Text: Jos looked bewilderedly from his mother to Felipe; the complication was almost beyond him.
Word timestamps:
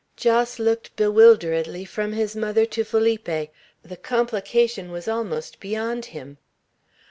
Jos 0.17 0.57
looked 0.57 0.95
bewilderedly 0.95 1.85
from 1.85 2.13
his 2.13 2.35
mother 2.35 2.65
to 2.65 2.83
Felipe; 2.83 3.51
the 3.83 3.97
complication 4.01 4.89
was 4.91 5.07
almost 5.07 5.59
beyond 5.59 6.05
him. 6.05 6.39